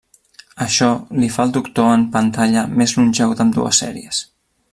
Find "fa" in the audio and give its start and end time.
1.35-1.45